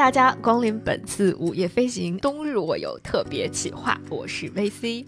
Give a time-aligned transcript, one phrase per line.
[0.00, 5.04] 大家光临本次午夜飞行冬日我有特别企划，我是 VC。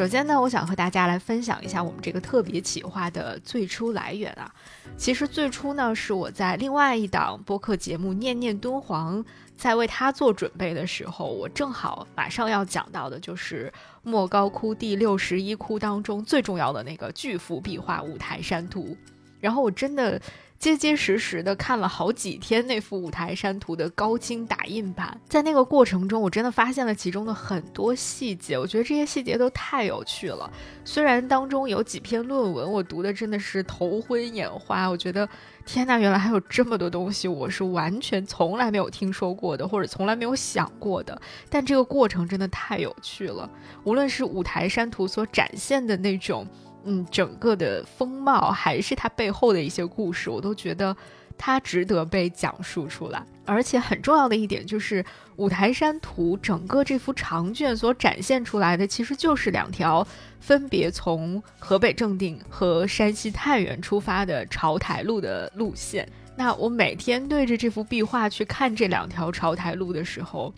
[0.00, 4.50] 首先呢，我想和大家来分享一下我们这个特别企划的最初来源啊。
[4.96, 9.22] 其实最初呢，是我在另外一档播客节目《念念敦煌》
[9.58, 13.70] 在为它做准备的时候，我正好马上要讲到的就是
[14.02, 18.96] 莫高窟第六十一窟当中最重要的那个巨幅壁画《五台山图》，
[19.40, 20.20] 然后我真的。
[20.60, 30.52] 结结实实的看了好几天那幅五台山图的高清打印版，在那个过程中，我真的发现了其中的很多细节，我觉得这些细节都太有趣了。
[30.84, 35.26] 虽然当中有几篇论文，我读的真的是头昏眼花，我觉得
[35.64, 41.18] 天呐，原来还有这么多东西我是完全从来没有听说过的，或者从来没有想过的。
[41.48, 43.48] 但这个过程真的太有趣了，
[43.84, 46.46] 无论是五台山图所展现的那种。
[46.84, 50.96] 嗯，整个的风貌还是它背后的一些故事，我都觉得
[51.36, 53.24] 它值得被讲述出来。
[53.44, 55.02] 而且很重要的一点就是，
[55.34, 60.06] 《五台山图》整个这幅长卷所展现出来的，其实就是两条
[60.38, 66.08] 分别从河北正定和山西太原出发的朝台路的路线。
[66.36, 70.54] 那我每天对着这幅壁画去看这两条朝台路的时候，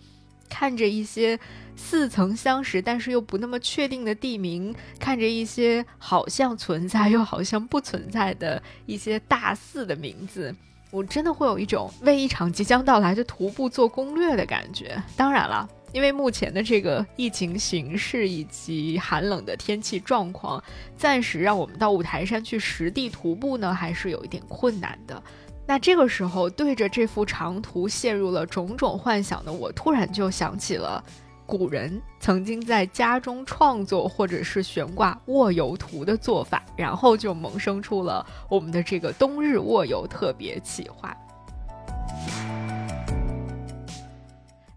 [0.49, 1.39] 看着一些。
[1.75, 10.55] 似曾相识，但是又不那么确定的地名，看着一些好像存在又好像不存在的一些大寺的名字，
[10.91, 15.01] 我真的会有一种为一场即将到来的徒步做攻略的感觉。
[15.17, 20.63] 当然了，因为目前的这个疫情形势以及寒冷的天气状况，
[20.95, 25.21] 暂时让我们到五台山去实地徒步呢，还是有一点困难的。
[25.65, 31.03] 那这个时候，对着这幅长图陷入了种种幻想的我，突然就想起了。
[31.45, 41.15] 古人曾经在家中创作或者是悬挂卧游图的做法，然后就萌生出了我们的这个冬日卧游特别企划。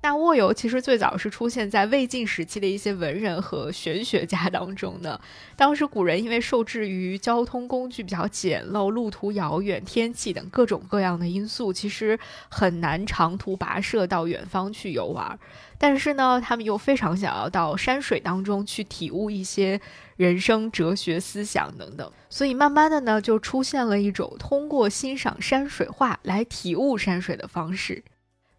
[0.07, 5.21] 那卧游其实最早是出现在魏晋时期的一些文人和玄学家当中的。
[5.57, 12.17] 当时古人因为受制于交通工具比较简陋、路途遥远、天气等各种各样的因素，其实
[12.49, 15.37] 很难长途跋涉到远方去游玩。
[15.77, 19.81] 但是呢，他们又非常想要到山水当中去体悟一些
[20.17, 22.09] 人生哲学思想等等。
[22.31, 28.05] 所以慢慢的呢，就出现了一种通过欣赏山水画来体悟山水的方式。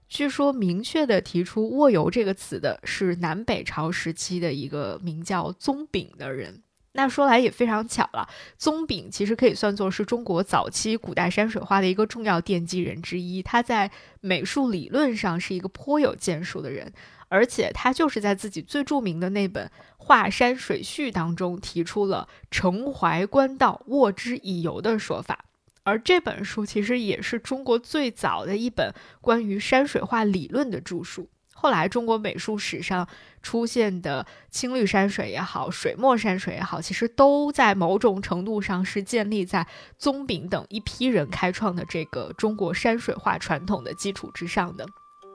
[0.10, 6.64] 据说，明确的提出“卧游”这个词的是南北朝时期的一个名叫宗炳的人。
[6.94, 13.44] 那说来也非常巧了，宗炳其实可以算作是中国早期古代山水画的一个重要奠基人之一。
[13.44, 13.92] 他在
[14.22, 16.92] 美术理论上是一个颇有建树的人，
[17.28, 19.68] 而且他就是在自己最著名的那本
[19.98, 25.46] 《画山水序》当中提出了“承怀官道，卧之以游”的说法。
[25.88, 31.30] 而这本书其实也是中国最早的一本关于山水画理论的著述。
[31.54, 33.08] 后来，中国美术史上
[33.42, 39.66] 出现的青绿山水也好，水墨山水也好，其实都在某种程度上是建立在
[39.98, 44.86] 宗炳等一批人开创的这个中国山水画传统的基础之上的。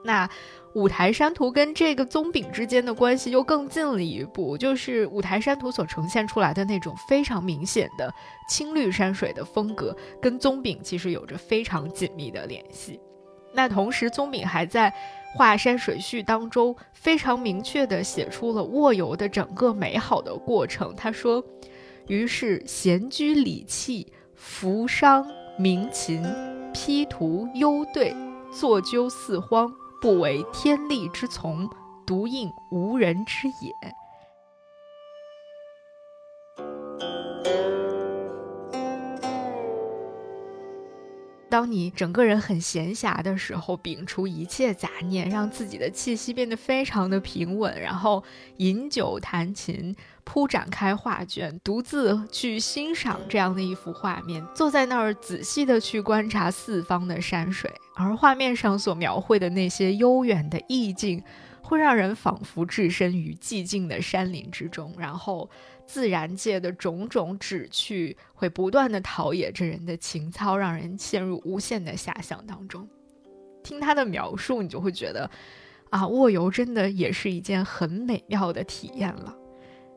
[0.03, 0.29] 那
[0.73, 8.13] 五台山图跟这个宗炳之间的关系又更近了一步，就是五台山图所呈现出来的那种非常明显的
[8.49, 12.99] 青绿山水的风格，跟宗炳其实有着非常紧密的联系。
[13.53, 14.89] 那同时，宗炳还在
[15.37, 20.91] 《画山水序》当中非常明确地写出了卧游的整个美好的过程。
[20.95, 21.43] 他说
[22.09, 25.23] ：“于是闲居理器，扶商
[25.55, 26.23] 鸣琴，
[26.73, 28.15] 批图幽对，
[28.51, 29.71] 坐鸠四荒。”
[30.03, 31.69] 不为天力之从，
[32.05, 33.73] 独应无人之也。
[41.49, 48.21] 当你整个人很闲暇的时候，摒除一切杂念，让自己的气息变得非常的平稳，然后
[48.57, 61.23] 饮酒弹琴，铺展开画卷，独自去欣赏这样的一幅画面，坐在那儿仔细的去观察四方的山水，而画面上所描绘的那些悠远的意境。
[61.65, 65.49] 会让人仿佛置身于寂静的山林之中，然后
[65.87, 72.85] 自然界的种种旨趣会不断的陶冶着人的情操，让人陷入无限的遐想当中。
[73.63, 75.31] 听他的描述，你就会觉得，
[75.89, 79.33] 啊，卧游真的也是一件很美妙的体验了。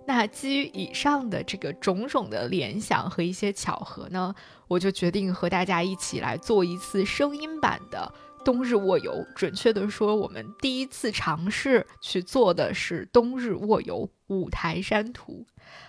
[0.06, 4.34] 那基于以上的这个种种的联想和一些巧合呢，
[4.68, 8.12] 我就决定和大家一起来做一次声音版的。
[8.44, 15.44] 冬日卧游，准确的说，我们第一次尝试去做的是冬日卧游五台山图。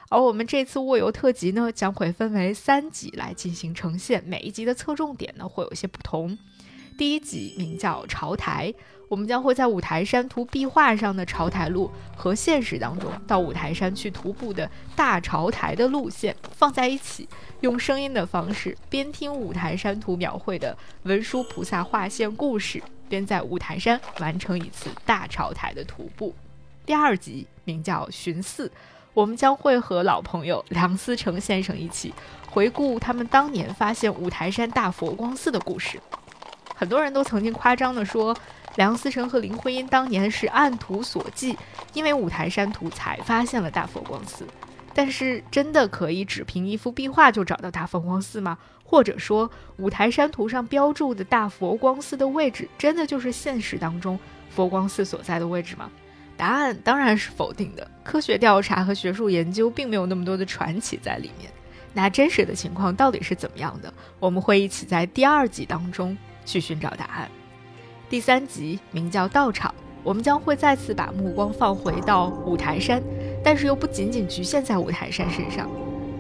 [0.10, 6.36] 而我们这次卧游特辑呢，将会分为三集来进行呈现，每一集的侧重点呢会有些不同。
[6.98, 8.74] 第一集名叫朝台，
[9.10, 17.28] 我们将会在五台山图壁画上的朝台路和现实当中到五台山去徒步的大朝台的路线放在一起，
[17.62, 26.36] 用声音的方式边听五台山图描绘的文殊菩萨画线故事，边在五台山完成一次大朝台的徒步。
[26.86, 28.70] 第二集名叫寻寺，
[29.14, 32.14] 我们将会和老朋友梁思成先生一起
[32.50, 36.00] 回顾他们当年发现五台山大佛光寺的故事。
[36.76, 38.38] 很多人都曾经夸张地说，
[38.78, 41.58] 梁思成和林徽因当年是按图索骥，
[41.94, 44.48] 因为五台山图才发现了大佛光寺。
[44.94, 48.58] 但是，真的可以只凭一幅壁画就找到大佛光寺吗？
[48.84, 54.18] 或者说，五台山图上标注的大佛光寺的位置，真的就是现实当中
[54.50, 55.90] 佛光寺所在的位置吗？
[56.38, 57.90] 答案当然是否定的。
[58.04, 61.52] 科学调查和学术研究并没有那么多的传奇在里面。
[61.94, 63.92] 那真实的情况到底是怎么样的？
[64.20, 66.16] 我们会一起在第二集当中。
[66.48, 67.30] 去寻找答案。
[68.10, 73.04] 第三集名叫道场，我们将会再次把目光放回到五台山，
[73.44, 75.70] 但是又不仅仅局限在五台山身上。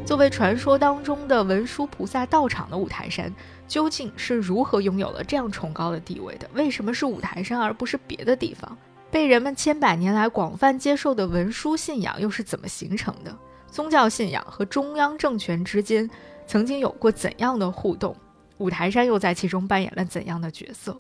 [0.06, 3.34] 作为传说当中的文殊菩萨道场的五台山，
[3.70, 6.50] 究竟是如何拥有了这样崇高的地位的？
[6.54, 8.78] 为什么是五台山而不是别的地方？
[9.10, 13.34] 被人们千百年来广泛接受的文殊信仰又是怎么形成的？
[13.72, 16.10] 宗教信仰和中央政权之间
[16.46, 18.14] 曾经有过怎样的互动？
[18.58, 21.00] 五台山又在其中扮演了怎样的角色？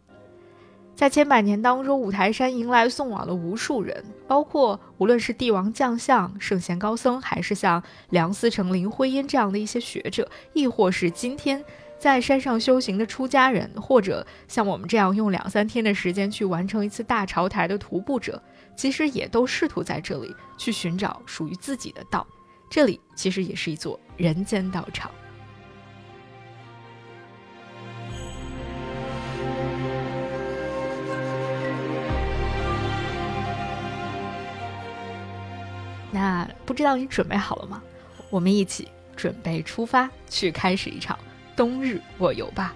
[0.97, 11.63] 在千百年当中，五台山迎来送往了无数人，包括无论是帝王将相、圣贤高僧，还是像梁思成、林徽因这样的一些学者，亦或是今天
[11.99, 18.41] 在山上修行的出家人，或者像我们这样用两三天的时间去完成一次大朝台的徒步者，
[18.75, 22.25] 其实也都试图在这里去寻找属于自己的道。
[22.71, 25.11] 这里其实也是一座人间道场。
[36.19, 37.79] 那不知道你准备好了吗？
[38.31, 41.15] 我们一起准备出发，去开始一场
[41.55, 42.73] 冬日卧游吧。